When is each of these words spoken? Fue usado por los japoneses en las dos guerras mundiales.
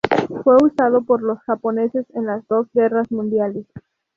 Fue 0.43 0.55
usado 0.55 1.03
por 1.03 1.21
los 1.21 1.37
japoneses 1.41 2.07
en 2.15 2.25
las 2.25 2.47
dos 2.47 2.65
guerras 2.73 3.11
mundiales. 3.11 3.67